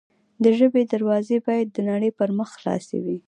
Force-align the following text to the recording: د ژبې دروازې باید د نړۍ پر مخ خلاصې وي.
د 0.43 0.45
ژبې 0.59 0.81
دروازې 0.93 1.37
باید 1.45 1.67
د 1.71 1.77
نړۍ 1.89 2.11
پر 2.17 2.29
مخ 2.37 2.49
خلاصې 2.57 2.97
وي. 3.05 3.17